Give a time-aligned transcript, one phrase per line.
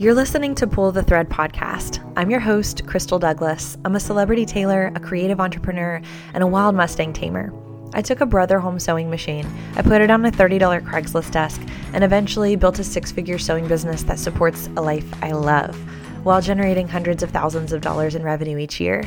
[0.00, 2.02] You're listening to Pull the Thread podcast.
[2.16, 3.76] I'm your host, Krystal Douglas.
[3.84, 6.00] I'm a celebrity tailor, a creative entrepreneur,
[6.32, 7.52] and a wild Mustang tamer.
[7.92, 11.60] I took a brother home sewing machine, I put it on a $30 Craigslist desk,
[11.92, 15.76] and eventually built a six figure sewing business that supports a life I love
[16.24, 19.04] while generating hundreds of thousands of dollars in revenue each year.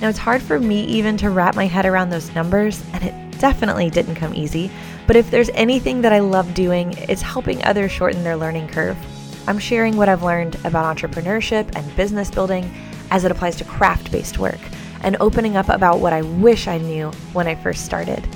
[0.00, 3.38] Now, it's hard for me even to wrap my head around those numbers, and it
[3.38, 4.70] definitely didn't come easy.
[5.06, 8.96] But if there's anything that I love doing, it's helping others shorten their learning curve.
[9.46, 12.70] I'm sharing what I've learned about entrepreneurship and business building
[13.10, 14.60] as it applies to craft based work
[15.02, 18.26] and opening up about what I wish I knew when I first started.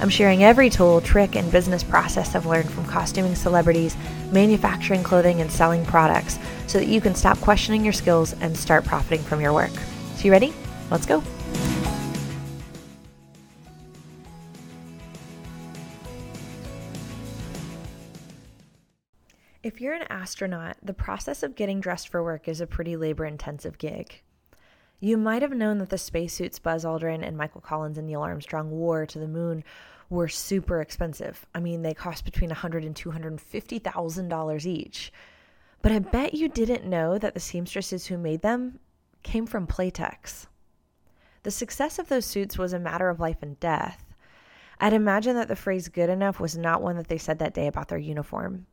[0.00, 3.96] I'm sharing every tool, trick, and business process I've learned from costuming celebrities,
[4.32, 8.84] manufacturing clothing, and selling products so that you can stop questioning your skills and start
[8.84, 9.70] profiting from your work.
[10.16, 10.52] So, you ready?
[10.90, 11.22] Let's go.
[19.82, 23.78] You're an astronaut, the process of getting dressed for work is a pretty labor intensive
[23.78, 24.22] gig.
[25.00, 28.70] You might have known that the spacesuits Buzz Aldrin and Michael Collins and Neil Armstrong
[28.70, 29.64] wore to the moon
[30.08, 31.44] were super expensive.
[31.52, 35.12] I mean, they cost between $100 and $250,000 each.
[35.82, 38.78] But I bet you didn't know that the seamstresses who made them
[39.24, 40.46] came from Playtex.
[41.42, 44.04] The success of those suits was a matter of life and death.
[44.78, 47.66] I'd imagine that the phrase good enough was not one that they said that day
[47.66, 48.66] about their uniform.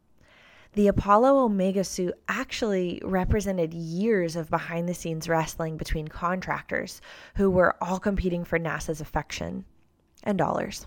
[0.73, 7.01] The Apollo Omega suit actually represented years of behind the scenes wrestling between contractors
[7.35, 9.65] who were all competing for NASA's affection
[10.23, 10.85] and dollars.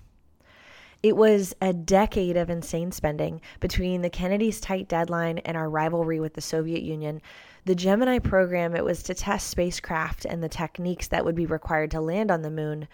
[1.02, 6.20] It was a decade of insane spending between the Kennedy's tight deadline and our rivalry
[6.20, 7.20] with the Soviet Union.
[7.64, 11.90] The Gemini program, it was to test spacecraft and the techniques that would be required
[11.90, 12.86] to land on the moon.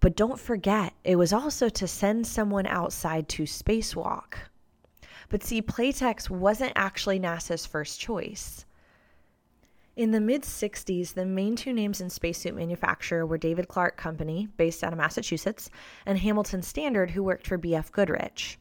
[0.00, 4.34] But don't forget, it was also to send someone outside to spacewalk.
[5.28, 8.64] But see, Playtex wasn't actually NASA's first choice.
[9.98, 14.48] In the mid 60s, the main two names in spacesuit manufacture were David Clark Company,
[14.56, 15.70] based out of Massachusetts,
[16.06, 18.58] and Hamilton Standard, who worked for BF Goodrich.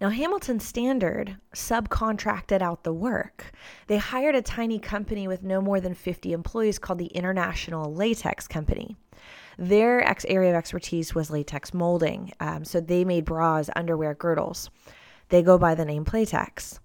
[0.00, 3.52] Now, Hamilton Standard subcontracted out the work.
[3.86, 8.46] They hired a tiny company with no more than 50 employees called the International Latex
[8.46, 8.96] Company.
[9.58, 14.70] Their ex- area of expertise was latex molding, um, so they made bras, underwear, girdles.
[15.28, 16.78] They go by the name Playtex.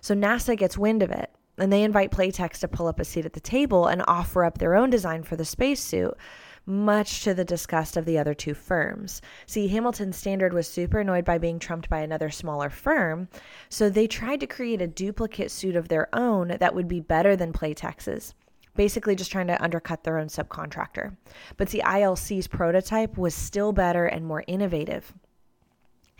[0.00, 3.26] So NASA gets wind of it and they invite Playtex to pull up a seat
[3.26, 6.16] at the table and offer up their own design for the spacesuit,
[6.64, 9.20] much to the disgust of the other two firms.
[9.46, 13.28] See, Hamilton Standard was super annoyed by being trumped by another smaller firm,
[13.68, 17.36] so they tried to create a duplicate suit of their own that would be better
[17.36, 18.34] than Playtex's.
[18.74, 21.14] Basically, just trying to undercut their own subcontractor.
[21.58, 25.12] But see, ILC's prototype was still better and more innovative.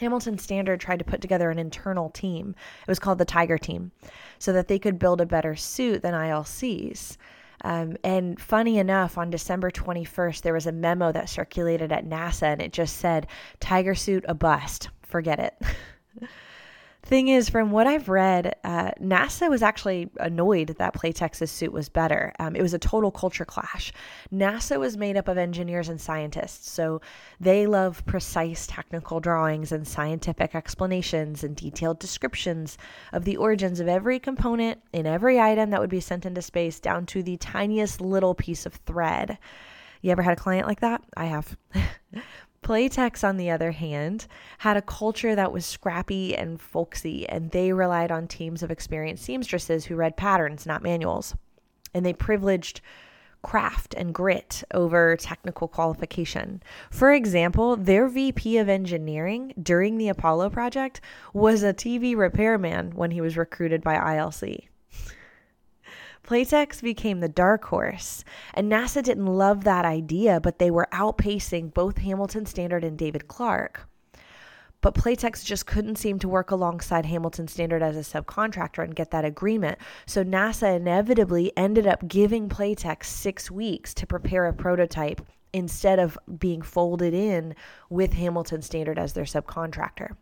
[0.02, 2.56] Hamilton Standard tried to put together an internal team.
[2.80, 3.92] It was called the Tiger Team,
[4.40, 7.16] so that they could build a better suit than ILC's.
[7.64, 12.42] Um, and funny enough, on December 21st, there was a memo that circulated at NASA
[12.42, 13.28] and it just said,
[13.60, 14.88] Tiger suit a bust.
[15.02, 15.54] Forget it.
[17.04, 21.88] Thing is, from what I've read, uh, NASA was actually annoyed that Playtex's suit was
[21.88, 22.32] better.
[22.38, 23.92] Um, it was a total culture clash.
[24.32, 27.00] NASA was made up of engineers and scientists, so
[27.40, 32.78] they love precise technical drawings and scientific explanations and detailed descriptions
[33.12, 36.78] of the origins of every component in every item that would be sent into space
[36.78, 39.38] down to the tiniest little piece of thread.
[40.02, 41.02] You ever had a client like that?
[41.16, 41.56] I have.
[42.62, 44.26] Playtex, on the other hand,
[44.58, 49.24] had a culture that was scrappy and folksy, and they relied on teams of experienced
[49.24, 51.34] seamstresses who read patterns, not manuals.
[51.92, 52.80] And they privileged
[53.42, 56.62] craft and grit over technical qualification.
[56.90, 61.00] For example, their VP of engineering during the Apollo project
[61.34, 64.68] was a TV repairman when he was recruited by ILC.
[66.24, 68.24] Playtex became the dark horse,
[68.54, 73.26] and NASA didn't love that idea, but they were outpacing both Hamilton Standard and David
[73.26, 73.88] Clark.
[74.82, 79.12] But Playtex just couldn't seem to work alongside Hamilton Standard as a subcontractor and get
[79.12, 79.78] that agreement.
[80.06, 85.20] So NASA inevitably ended up giving Playtex six weeks to prepare a prototype
[85.52, 87.54] instead of being folded in
[87.90, 90.16] with Hamilton Standard as their subcontractor.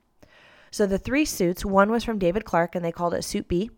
[0.70, 3.70] So the three suits, one was from David Clark and they called it Suit B.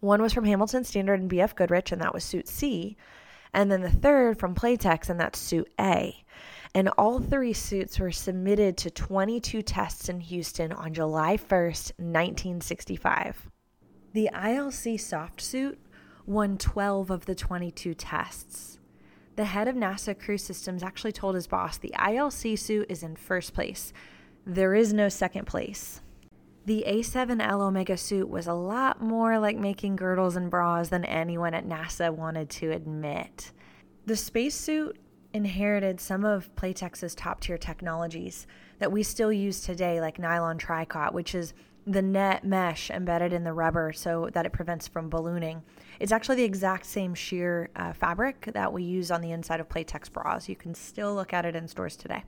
[0.00, 2.96] One was from Hamilton Standard and BF Goodrich, and that was suit C.
[3.52, 6.24] And then the third from Playtex, and that's suit A.
[6.74, 13.50] And all three suits were submitted to 22 tests in Houston on July 1st, 1965.
[14.12, 15.78] The ILC soft suit
[16.26, 18.78] won 12 of the 22 tests.
[19.36, 23.16] The head of NASA Crew Systems actually told his boss the ILC suit is in
[23.16, 23.92] first place.
[24.46, 26.00] There is no second place.
[26.66, 31.54] The A7L Omega suit was a lot more like making girdles and bras than anyone
[31.54, 33.52] at NASA wanted to admit.
[34.04, 34.98] The spacesuit
[35.32, 38.46] inherited some of Playtex's top tier technologies
[38.78, 41.54] that we still use today, like nylon tricot, which is
[41.86, 45.62] the net mesh embedded in the rubber so that it prevents from ballooning.
[45.98, 49.68] It's actually the exact same sheer uh, fabric that we use on the inside of
[49.68, 50.48] Playtex bras.
[50.48, 52.22] You can still look at it in stores today.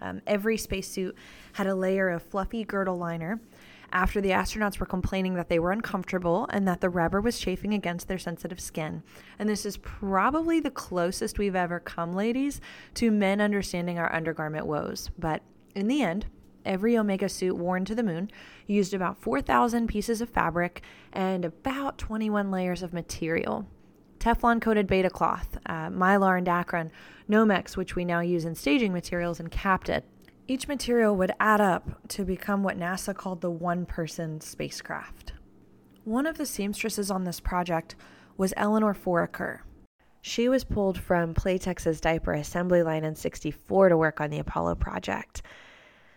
[0.00, 1.16] Um, every spacesuit
[1.52, 3.40] had a layer of fluffy girdle liner
[3.92, 7.74] after the astronauts were complaining that they were uncomfortable and that the rubber was chafing
[7.74, 9.02] against their sensitive skin.
[9.38, 12.60] And this is probably the closest we've ever come, ladies,
[12.94, 15.10] to men understanding our undergarment woes.
[15.18, 15.42] But
[15.74, 16.26] in the end,
[16.64, 18.30] every Omega suit worn to the moon
[18.66, 20.82] used about 4,000 pieces of fabric
[21.12, 23.66] and about 21 layers of material.
[24.18, 26.90] Teflon coated beta cloth, uh, mylar and Dacron,
[27.30, 30.02] Nomex, which we now use in staging materials, and Kapton.
[30.50, 35.34] Each material would add up to become what NASA called the one person spacecraft.
[36.04, 37.96] One of the seamstresses on this project
[38.38, 39.58] was Eleanor Foraker.
[40.22, 44.76] She was pulled from Playtex's diaper assembly line in 64 to work on the Apollo
[44.76, 45.42] project.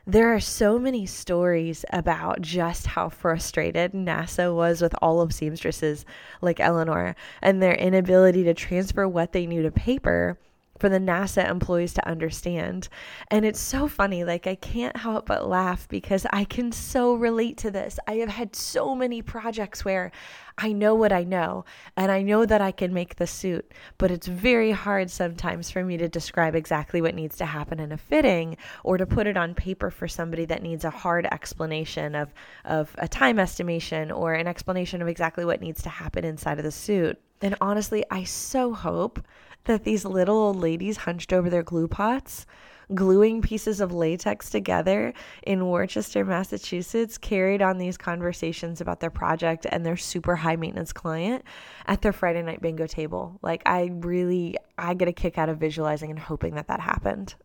[0.08, 6.06] There are so many stories about just how frustrated NASA was with all of seamstresses
[6.40, 10.40] like Eleanor and their inability to transfer what they knew to paper
[10.82, 12.90] for the NASA employees to understand.
[13.28, 14.24] And it's so funny.
[14.24, 18.00] Like, I can't help but laugh because I can so relate to this.
[18.08, 20.12] I have had so many projects where
[20.58, 24.10] I know what I know and I know that I can make the suit, but
[24.10, 27.98] it's very hard sometimes for me to describe exactly what needs to happen in a
[27.98, 32.34] fitting or to put it on paper for somebody that needs a hard explanation of,
[32.66, 36.64] of a time estimation or an explanation of exactly what needs to happen inside of
[36.64, 37.20] the suit.
[37.42, 39.24] And honestly, I so hope
[39.66, 42.46] that these little old ladies hunched over their glue pots,
[42.94, 45.14] gluing pieces of latex together
[45.44, 50.92] in Worcester, Massachusetts, carried on these conversations about their project and their super high maintenance
[50.94, 51.44] client
[51.86, 53.40] at their Friday night bingo table.
[53.42, 57.36] Like, I really, I get a kick out of visualizing and hoping that that happened.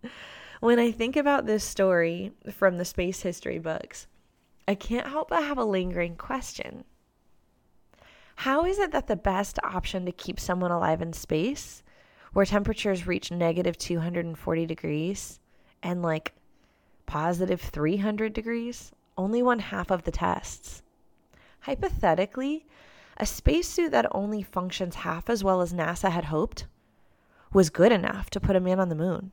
[0.60, 4.06] when I think about this story from the space history books,
[4.68, 6.84] I can't help but have a lingering question.
[8.36, 11.82] How is it that the best option to keep someone alive in space,
[12.32, 15.40] where temperatures reach negative 240 degrees
[15.82, 16.34] and like
[17.06, 20.82] positive 300 degrees, only one half of the tests?
[21.60, 22.66] Hypothetically,
[23.16, 26.66] a spacesuit that only functions half as well as NASA had hoped
[27.54, 29.32] was good enough to put a man on the moon.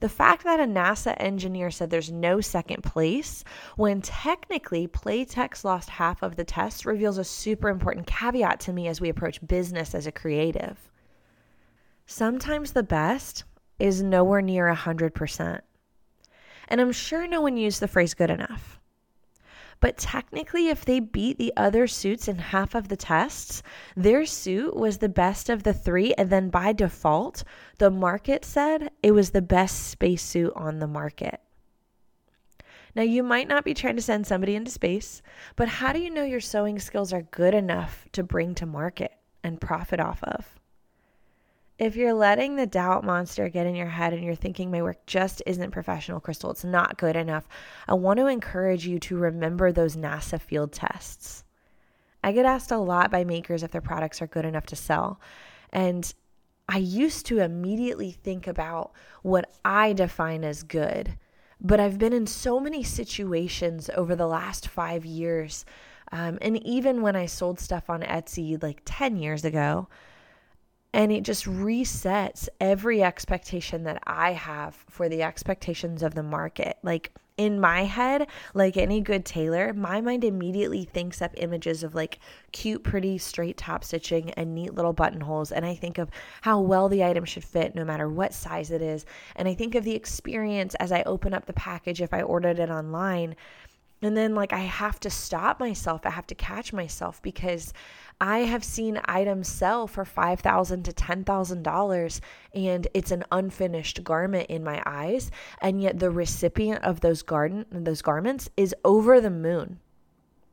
[0.00, 3.44] The fact that a NASA engineer said there's no second place
[3.76, 8.88] when technically Playtex lost half of the test reveals a super important caveat to me
[8.88, 10.90] as we approach business as a creative.
[12.06, 13.44] Sometimes the best
[13.78, 15.60] is nowhere near 100%.
[16.68, 18.79] And I'm sure no one used the phrase good enough.
[19.80, 23.62] But technically, if they beat the other suits in half of the tests,
[23.96, 26.12] their suit was the best of the three.
[26.14, 27.44] And then by default,
[27.78, 31.40] the market said it was the best spacesuit on the market.
[32.94, 35.22] Now, you might not be trying to send somebody into space,
[35.56, 39.12] but how do you know your sewing skills are good enough to bring to market
[39.42, 40.59] and profit off of?
[41.80, 45.06] If you're letting the doubt monster get in your head and you're thinking my work
[45.06, 47.48] just isn't professional, Krystal, it's not good enough,
[47.88, 51.42] I want to encourage you to remember those NASA field tests.
[52.22, 55.22] I get asked a lot by makers if their products are good enough to sell.
[55.72, 56.12] And
[56.68, 61.16] I used to immediately think about what I define as good.
[61.62, 65.64] But I've been in so many situations over the last five years.
[66.12, 69.88] Um, and even when I sold stuff on Etsy like 10 years ago,
[70.92, 76.78] and it just resets every expectation that I have for the expectations of the market.
[76.82, 81.94] Like in my head, like any good tailor, my mind immediately thinks up images of
[81.94, 82.18] like
[82.52, 85.50] cute, pretty straight top stitching and neat little buttonholes.
[85.50, 86.10] And I think of
[86.42, 89.06] how well the item should fit no matter what size it is.
[89.36, 92.58] And I think of the experience as I open up the package if I ordered
[92.58, 93.36] it online.
[94.02, 96.06] And then, like, I have to stop myself.
[96.06, 97.74] I have to catch myself because
[98.20, 102.20] I have seen items sell for $5,000 to $10,000
[102.54, 105.30] and it's an unfinished garment in my eyes
[105.62, 109.80] and yet the recipient of those garden those garments is over the moon.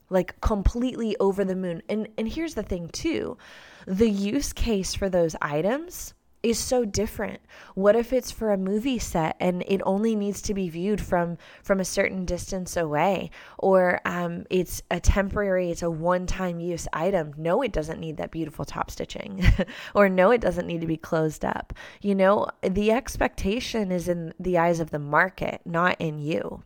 [0.09, 1.81] Like completely over the moon.
[1.89, 3.37] And and here's the thing too.
[3.85, 6.13] The use case for those items
[6.49, 7.41] is so different.
[7.75, 11.37] What if it's for a movie set and it only needs to be viewed from
[11.63, 13.31] from a certain distance away?
[13.57, 17.33] Or um, it's a temporary it's a one-time use item.
[17.37, 19.43] No it doesn't need that beautiful top stitching.
[19.93, 21.73] Or no it doesn't need to be closed up.
[22.01, 26.63] You know the expectation is in the eyes of the market not in you.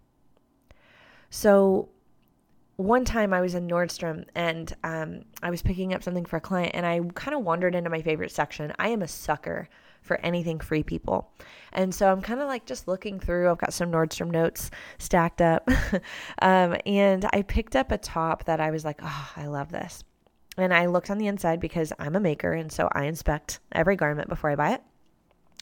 [1.29, 1.89] So
[2.81, 6.41] one time I was in Nordstrom and um, I was picking up something for a
[6.41, 8.73] client and I kind of wandered into my favorite section.
[8.79, 9.69] I am a sucker
[10.01, 11.31] for anything free people.
[11.71, 13.50] And so I'm kind of like just looking through.
[13.50, 15.69] I've got some Nordstrom notes stacked up.
[16.41, 20.03] um, and I picked up a top that I was like, oh, I love this.
[20.57, 22.53] And I looked on the inside because I'm a maker.
[22.53, 24.83] And so I inspect every garment before I buy it.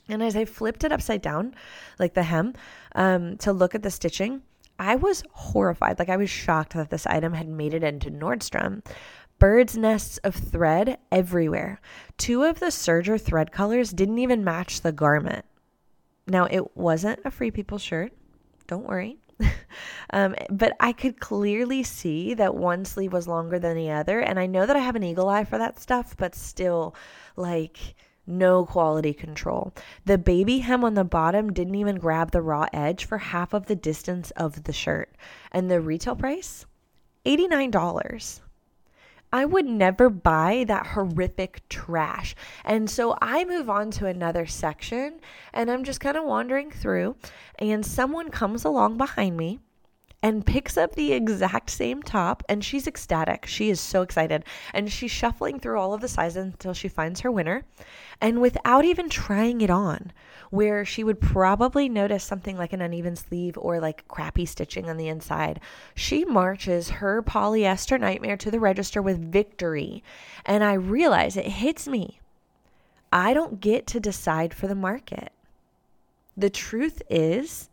[0.07, 1.53] And as I flipped it upside down,
[1.99, 2.53] like the hem,
[2.95, 4.41] um, to look at the stitching,
[4.79, 5.99] I was horrified.
[5.99, 8.83] Like I was shocked that this item had made it into Nordstrom.
[9.37, 11.79] Birds' nests of thread everywhere.
[12.17, 15.45] Two of the serger thread colors didn't even match the garment.
[16.27, 18.13] Now, it wasn't a Free People shirt.
[18.67, 19.17] Don't worry.
[20.11, 24.19] um, but I could clearly see that one sleeve was longer than the other.
[24.19, 26.95] And I know that I have an eagle eye for that stuff, but still,
[27.35, 27.95] like,
[28.29, 29.73] no quality control.
[30.05, 33.65] The baby hem on the bottom didn't even grab the raw edge for half of
[33.65, 35.09] the distance of the shirt.
[35.51, 36.65] And the retail price?
[37.25, 38.41] $89.
[39.31, 42.35] I would never buy that horrific trash.
[42.65, 45.19] And so I move on to another section
[45.53, 47.15] and I'm just kind of wandering through,
[47.59, 49.59] and someone comes along behind me
[50.21, 53.45] and picks up the exact same top and she's ecstatic.
[53.45, 54.43] She is so excited.
[54.73, 57.63] And she's shuffling through all of the sizes until she finds her winner.
[58.19, 60.11] And without even trying it on,
[60.49, 64.97] where she would probably notice something like an uneven sleeve or like crappy stitching on
[64.97, 65.61] the inside,
[65.95, 70.03] she marches her polyester nightmare to the register with victory.
[70.45, 72.19] And I realize it hits me.
[73.11, 75.31] I don't get to decide for the market.
[76.35, 77.68] The truth is,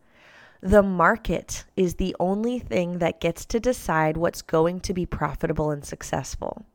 [0.61, 5.71] the market is the only thing that gets to decide what's going to be profitable
[5.71, 6.65] and successful.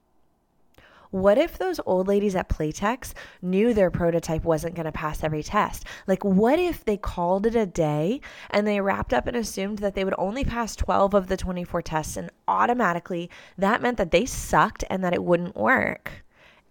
[1.13, 3.13] What if those old ladies at Playtex
[3.43, 5.85] knew their prototype wasn't going to pass every test?
[6.07, 9.95] Like, what if they called it a day and they wrapped up and assumed that
[9.95, 14.25] they would only pass 12 of the 24 tests and automatically that meant that they
[14.25, 16.22] sucked and that it wouldn't work?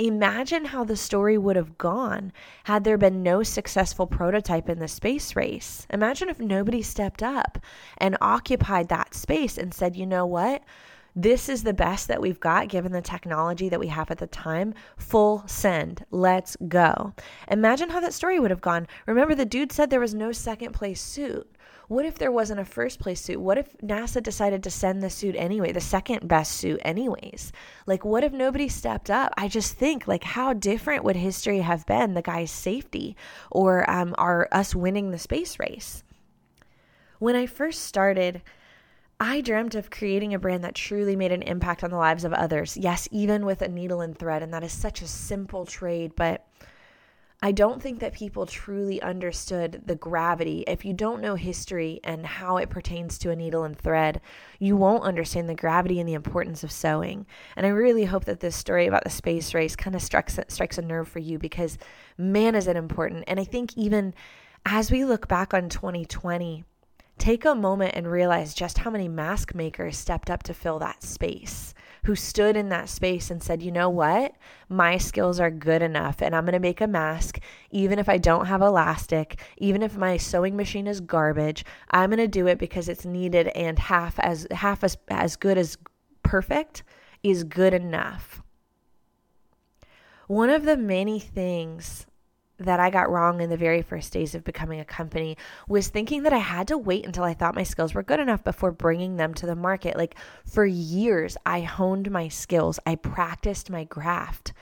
[0.01, 4.88] Imagine how the story would have gone had there been no successful prototype in the
[4.88, 5.86] space race.
[5.91, 7.60] Imagine if nobody stepped up
[8.00, 10.63] and occupied that space and said, you know what?
[11.15, 14.25] This is the best that we've got given the technology that we have at the
[14.25, 14.74] time.
[14.98, 16.03] Full send.
[16.10, 17.13] Let's go.
[17.48, 18.88] Imagine how that story would have gone.
[19.05, 21.48] Remember, the dude said there was no second place suit.
[21.91, 23.41] What if there wasn't a first place suit?
[23.41, 27.51] What if NASA decided to send the suit anyway, the second best suit, anyways?
[27.86, 29.33] Like, what if nobody stepped up?
[29.36, 33.17] I just think, like, how different would history have been the guy's safety
[33.51, 36.01] or um, our us winning the space race?
[37.19, 38.41] When I first started,
[39.19, 42.31] I dreamt of creating a brand that truly made an impact on the lives of
[42.31, 42.77] others.
[42.77, 46.48] Yes, even with a needle and thread, and that is such a simple trade, but
[47.43, 50.63] I don't think that people truly understood the gravity.
[50.67, 54.21] If you don't know history and how it pertains to a needle and thread,
[54.60, 57.25] you won't understand the gravity and the importance of sewing.
[57.55, 60.77] And I really hope that this story about the space race kind of strikes strikes
[60.77, 61.79] a nerve for you because
[62.15, 63.24] man is it important.
[63.25, 64.13] And I think even
[64.63, 66.63] as we look back on 2020,
[67.17, 71.01] take a moment and realize just how many mask makers stepped up to fill that
[71.01, 71.74] space
[72.05, 74.34] who stood in that space and said, you know what?
[74.70, 77.39] My skills are good enough and I'm going to make a mask,
[77.70, 81.63] even if I don't have elastic, even if my sewing machine is garbage.
[81.91, 85.58] I'm going to do it because it's needed and half as half as, as good
[85.58, 85.77] as
[86.24, 86.84] perfect
[87.22, 88.41] is good enough.
[90.27, 92.08] One of the many things
[92.65, 95.38] that I got wrong in the very first days of becoming a company
[95.68, 98.44] was thinking that I had to wait until I thought my skills were good enough
[98.44, 99.98] before bringing them to the market.
[99.98, 100.15] Like
[100.46, 104.53] for years, I honed my skills, I practiced my craft,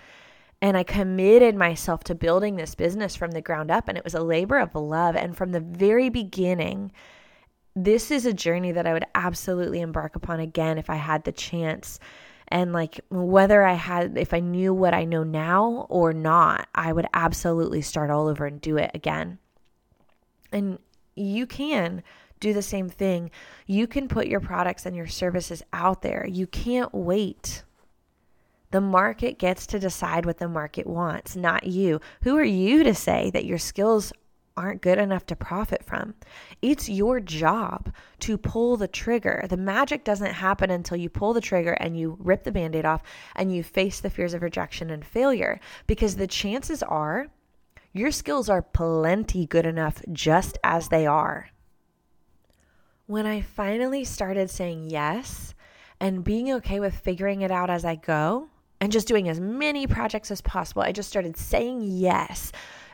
[0.61, 3.87] and I committed myself to building this business from the ground up.
[3.87, 5.15] And it was a labor of love.
[5.15, 6.91] And from the very beginning,
[7.75, 11.31] this is a journey that I would absolutely embark upon again if I had the
[11.31, 11.99] chance
[12.49, 16.91] and like whether I had, if I knew what I know now or not, I
[16.91, 19.37] would absolutely start all over and do it again.
[20.51, 20.79] And
[21.15, 22.03] you can
[22.39, 23.29] do the same thing.
[23.67, 26.25] You can put your products and your services out there.
[26.27, 27.63] You can't wait.
[28.71, 31.99] The market gets to decide what the market wants, not you.
[32.21, 34.13] Who are you to say that your skills
[34.59, 36.13] aren't good enough to profit from.
[36.61, 39.45] It's your job to pull the trigger.
[39.49, 42.85] The magic doesn't happen until you pull the trigger and you rip the band aid
[42.85, 43.01] off
[43.37, 47.27] and you face the fears of rejection and failure because the chances are
[47.93, 51.49] your skills are plenty good enough just as they are.
[53.07, 55.55] When I finally started saying yes
[56.01, 58.49] and being okay with figuring it out as I go,
[58.81, 60.81] and just doing as many projects as possible.
[60.81, 62.51] I just started saying yes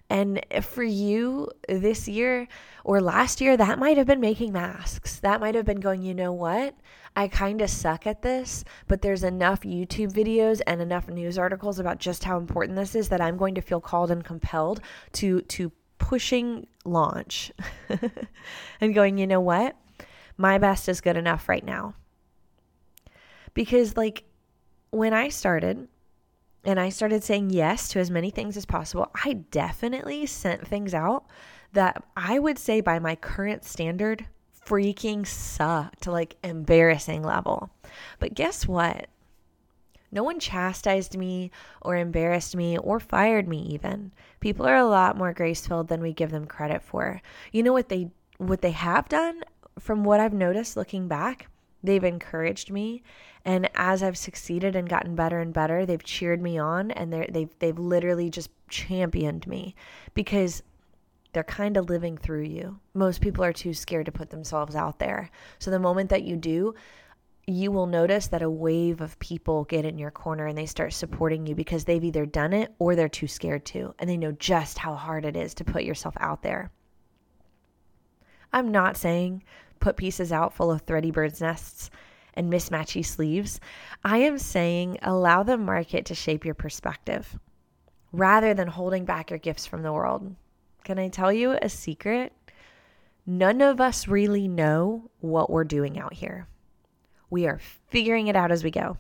[0.09, 2.47] And for you this year
[2.83, 5.19] or last year, that might have been making masks.
[5.19, 6.75] That might have been going, you know what?
[7.15, 11.79] I kind of suck at this, but there's enough YouTube videos and enough news articles
[11.79, 14.81] about just how important this is that I'm going to feel called and compelled
[15.13, 17.51] to to pushing launch
[18.81, 19.75] and going, you know what?
[20.37, 21.95] My best is good enough right now.
[23.53, 24.25] Because like
[24.91, 25.87] when I started,
[26.65, 30.93] and I started saying yes to as many things as possible, I definitely sent things
[30.93, 31.25] out
[31.73, 34.25] that I would say by my current standard
[34.65, 37.69] freaking sucked, like embarrassing level.
[38.19, 39.07] But guess what?
[40.11, 44.11] No one chastised me or embarrassed me or fired me even.
[44.39, 47.21] People are a lot more grace-filled than we give them credit for.
[47.51, 49.43] You know what they what they have done
[49.79, 51.47] from what I've noticed looking back?
[51.83, 53.03] They've encouraged me
[53.45, 57.27] and as I've succeeded and gotten better and better, they've cheered me on and they
[57.31, 59.75] they've they've literally just championed me
[60.15, 60.63] because
[61.31, 62.79] they're kind of living through you.
[62.93, 65.29] Most people are too scared to put themselves out there.
[65.59, 66.73] So the moment that you do,
[67.45, 70.93] you will notice that a wave of people get in your corner and they start
[70.93, 74.31] supporting you because they've either done it or they're too scared to, and they know
[74.31, 76.71] just how hard it is to put yourself out there.
[78.51, 79.43] I'm not saying
[79.81, 81.91] put pieces out full of thready bird's nests
[82.35, 83.59] and mismatchy sleeves.
[84.03, 87.37] I am saying allow the market to shape your perspective
[88.11, 90.35] rather than holding back your gifts from the world.
[90.83, 92.33] Can I tell you a secret?
[93.25, 96.47] None of us really know what we're doing out here.
[97.29, 98.97] We are figuring it out as we go.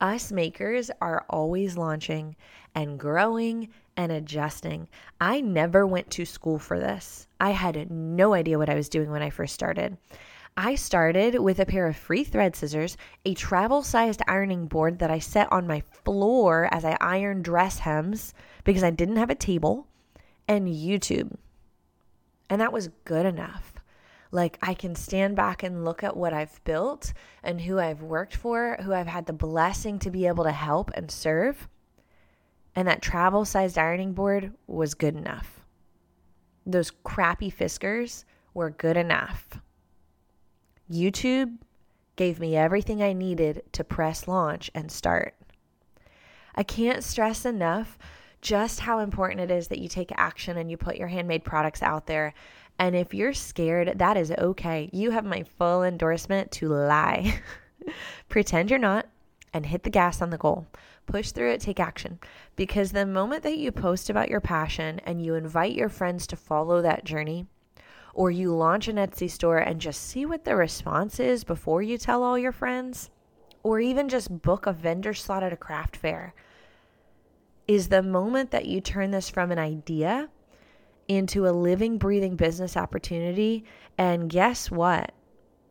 [0.00, 2.36] Us makers are always launching
[2.74, 4.88] and growing and adjusting.
[5.20, 7.28] I never went to school for this.
[7.38, 9.96] I had no idea what I was doing when I first started.
[10.56, 15.10] I started with a pair of free thread scissors, a travel sized ironing board that
[15.10, 19.34] I set on my floor as I ironed dress hems because I didn't have a
[19.34, 19.88] table,
[20.46, 21.36] and YouTube.
[22.48, 23.74] And that was good enough.
[24.30, 28.36] Like, I can stand back and look at what I've built and who I've worked
[28.36, 31.68] for, who I've had the blessing to be able to help and serve.
[32.76, 35.60] And that travel sized ironing board was good enough.
[36.66, 38.24] Those crappy Fiskars
[38.54, 39.60] were good enough.
[40.90, 41.56] YouTube
[42.16, 45.34] gave me everything I needed to press launch and start.
[46.54, 47.98] I can't stress enough
[48.40, 51.82] just how important it is that you take action and you put your handmade products
[51.82, 52.34] out there.
[52.78, 54.90] And if you're scared, that is okay.
[54.92, 57.40] You have my full endorsement to lie.
[58.28, 59.06] Pretend you're not
[59.52, 60.66] and hit the gas on the goal.
[61.06, 62.18] Push through it, take action.
[62.56, 66.36] Because the moment that you post about your passion and you invite your friends to
[66.36, 67.46] follow that journey,
[68.14, 71.98] or you launch an Etsy store and just see what the response is before you
[71.98, 73.10] tell all your friends,
[73.62, 76.34] or even just book a vendor slot at a craft fair,
[77.66, 80.28] is the moment that you turn this from an idea
[81.08, 83.64] into a living, breathing business opportunity.
[83.98, 85.12] And guess what?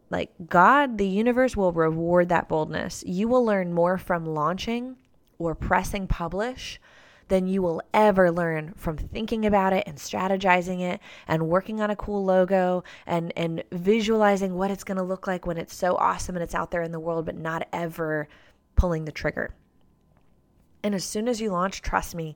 [0.09, 3.03] Like God, the universe will reward that boldness.
[3.05, 4.95] You will learn more from launching
[5.39, 6.79] or pressing publish
[7.27, 11.89] than you will ever learn from thinking about it and strategizing it and working on
[11.89, 15.95] a cool logo and and visualizing what it's going to look like when it's so
[15.95, 18.27] awesome and it's out there in the world but not ever
[18.75, 19.53] pulling the trigger.
[20.83, 22.35] And as soon as you launch, trust me,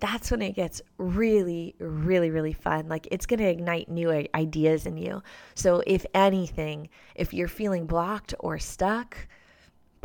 [0.00, 2.88] that's when it gets really, really, really fun.
[2.88, 5.22] Like it's going to ignite new ideas in you.
[5.54, 9.26] So, if anything, if you're feeling blocked or stuck,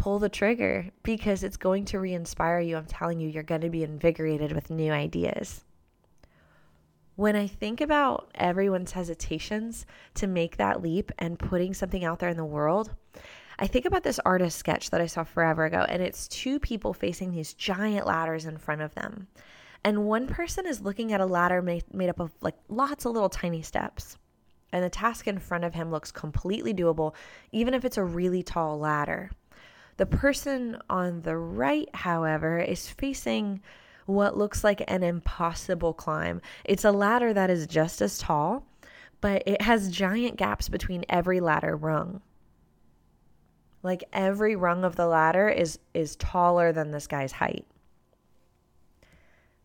[0.04, 2.76] pull the trigger because it's going to re inspire you.
[2.76, 5.64] I'm telling you, you're going to be invigorated with new ideas.
[7.16, 9.86] When I think about everyone's hesitations
[10.16, 12.92] to make that leap and putting something out there in the world,
[13.58, 16.94] I think about this artist sketch that I saw forever ago, and it's two people
[16.94, 19.28] facing these giant ladders in front of them.
[19.86, 23.14] And one person is looking at a ladder made, made up of like lots of
[23.14, 24.18] little tiny steps.
[24.74, 27.14] And the task in front of him looks completely doable,
[27.54, 29.32] even if it's a really tall ladder.
[29.98, 33.62] The person on the right, however, is facing
[34.06, 36.42] what looks like an impossible climb.
[36.66, 38.66] It's a ladder that is just as tall,
[39.22, 42.22] but it has giant gaps between every ladder rung.
[43.82, 47.66] Like every rung of the ladder is is taller than this guy's height.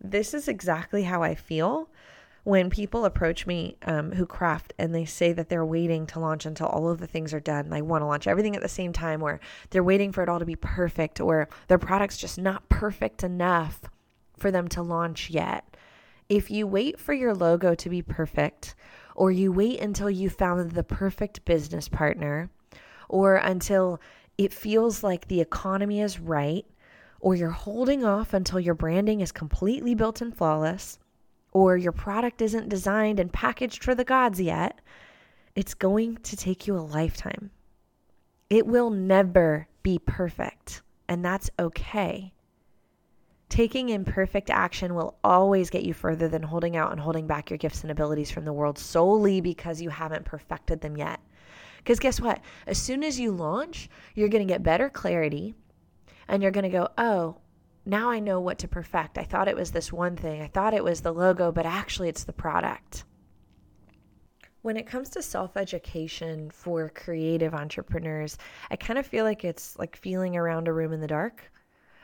[0.01, 1.89] This is exactly how I feel
[2.45, 6.47] when people approach me um, who craft and they say that they're waiting to launch
[6.47, 8.93] until all of the things are done, they want to launch everything at the same
[8.93, 12.69] time, or they're waiting for it all to be perfect, or their product's just not
[12.69, 13.83] perfect enough
[14.39, 15.77] for them to launch yet.
[16.29, 18.75] If you wait for your logo to be perfect,
[19.15, 22.51] or you wait until you found the perfect business partner,
[23.09, 24.01] or until
[24.37, 26.65] it feels like the economy is right,
[27.21, 30.99] or you're holding off until your branding is completely built and flawless,
[31.53, 34.81] or your product isn't designed and packaged for the gods yet,
[35.55, 37.51] it's going to take you a lifetime.
[38.51, 42.33] It will never be perfect, and that's okay.
[43.49, 47.59] Taking imperfect action will always get you further than holding out and holding back your
[47.59, 51.21] gifts and abilities from the world solely because you haven't perfected them yet.
[51.79, 52.41] Because guess what?
[52.67, 55.55] As soon as you launch, you're going to get better clarity
[56.29, 57.37] and you're going to go, oh,
[57.89, 59.17] now I know what to perfect.
[59.17, 62.11] I thought it was this one thing, I thought it was the logo, but actually
[62.11, 63.05] it's the product.
[64.61, 68.37] When it comes to self education for creative entrepreneurs,
[68.71, 71.51] I kind of feel like it's like feeling around a room in the dark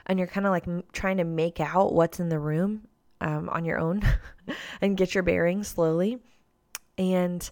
[0.06, 2.88] and you're kind of like trying to make out what's in the room
[3.20, 4.02] um, on your own
[4.80, 6.18] and get your bearings slowly.
[6.96, 7.48] And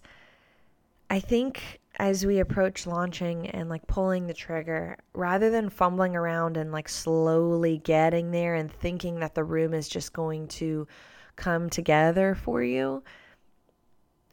[1.09, 6.57] I think as we approach launching and like pulling the trigger, rather than fumbling around
[6.57, 10.87] and like slowly getting there and thinking that the room is just going to
[11.35, 13.03] come together for you,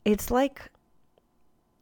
[0.04, 0.70] it's like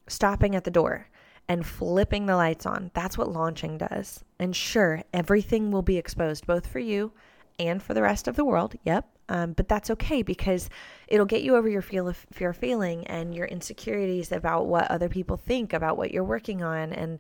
[0.08, 1.08] stopping at the door
[1.48, 2.90] and flipping the lights on.
[2.94, 4.24] That's what launching does.
[4.38, 7.12] And sure, everything will be exposed both for you
[7.58, 8.74] and for the rest of the world.
[8.84, 9.08] Yep.
[9.28, 10.70] Um, but that's okay because
[11.06, 15.08] it'll get you over your feel of fear feeling and your insecurities about what other
[15.08, 16.92] people think about what you're working on.
[16.92, 17.18] And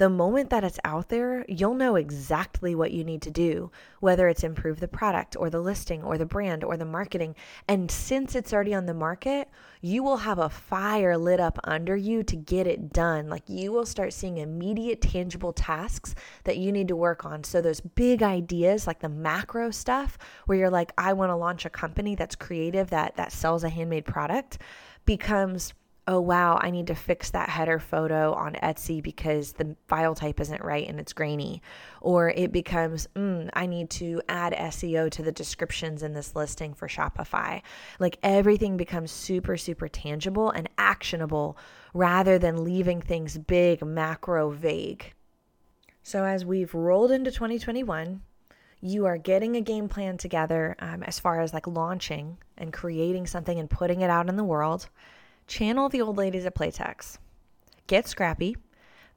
[0.00, 4.28] the moment that it's out there, you'll know exactly what you need to do, whether
[4.28, 7.36] it's improve the product or the listing or the brand or the marketing.
[7.68, 9.50] And since it's already on the market,
[9.82, 13.28] you will have a fire lit up under you to get it done.
[13.28, 17.44] Like you will start seeing immediate, tangible tasks that you need to work on.
[17.44, 21.66] So, those big ideas, like the macro stuff, where you're like, I want to launch
[21.66, 24.60] a company that's creative, that, that sells a handmade product,
[25.04, 25.74] becomes
[26.10, 30.40] oh wow, I need to fix that header photo on Etsy because the file type
[30.40, 31.62] isn't right and it's grainy.
[32.00, 36.74] Or it becomes, mm, I need to add SEO to the descriptions in this listing
[36.74, 37.62] for Shopify.
[38.00, 41.56] Like everything becomes super, super tangible and actionable
[41.94, 45.14] rather than leaving things big, macro, vague.
[46.02, 48.20] So as we've rolled into 2021,
[48.80, 53.28] you are getting a game plan together um, as far as like launching and creating
[53.28, 54.88] something and putting it out in the world
[55.50, 57.18] channel the old ladies at Playtex.
[57.88, 58.56] Get scrappy.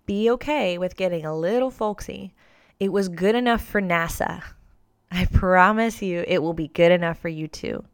[0.05, 2.33] Be okay with getting a little folksy.
[2.79, 4.43] It was good enough for NASA.
[5.11, 7.85] I promise you it will be good enough for you too.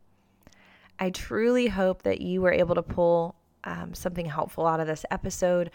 [0.97, 5.05] I truly hope that you were able to pull um, something helpful out of this
[5.11, 5.69] episode.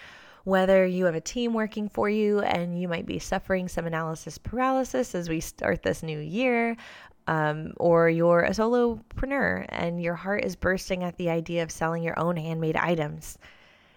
[0.44, 4.37] Whether you have a team working for you and you might be suffering some analysis
[4.37, 6.77] paralysis as we start this new year,
[7.26, 12.02] um, or you're a solopreneur and your heart is bursting at the idea of selling
[12.02, 13.38] your own handmade items.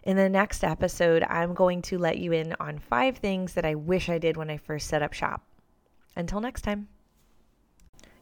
[0.03, 3.75] In the next episode, I'm going to let you in on five things that I
[3.75, 5.43] wish I did when I first set up shop.
[6.15, 6.87] Until next time.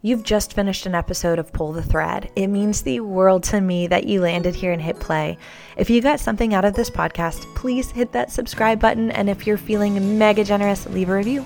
[0.01, 2.31] You've just finished an episode of Pull the Thread.
[2.35, 5.37] It means the world to me that you landed here and hit play.
[5.77, 9.09] If you got something out of this podcast, please hit that subscribe button.
[9.09, 11.43] And if you're feeling mega generous, leave a review.